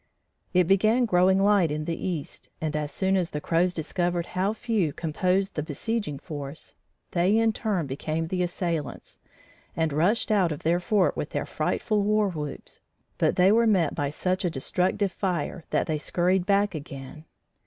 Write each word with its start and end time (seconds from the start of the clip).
It 0.51 0.63
began 0.65 1.05
growing 1.05 1.37
light 1.37 1.69
in 1.69 1.85
the 1.85 1.95
east, 1.95 2.49
and, 2.59 2.75
as 2.75 2.91
soon 2.91 3.15
as 3.15 3.29
the 3.29 3.39
Crows 3.39 3.71
discovered 3.71 4.25
how 4.25 4.51
few 4.51 4.93
composed 4.93 5.53
the 5.53 5.61
besieging 5.61 6.17
force, 6.17 6.73
they 7.11 7.37
in 7.37 7.53
turn 7.53 7.85
became 7.85 8.25
the 8.25 8.41
assailants, 8.41 9.19
and 9.75 9.93
rushed 9.93 10.31
out 10.31 10.51
of 10.51 10.63
their 10.63 10.79
fort 10.79 11.15
with 11.15 11.29
their 11.29 11.45
frightful 11.45 12.01
war 12.01 12.29
whoops, 12.29 12.79
but 13.19 13.35
they 13.35 13.51
were 13.51 13.67
met 13.67 13.93
by 13.93 14.09
such 14.09 14.43
a 14.43 14.49
destructive 14.49 15.11
fire 15.11 15.65
that 15.69 15.85
they 15.85 15.99
scurried 15.99 16.47
back 16.47 16.73
again. 16.73 17.25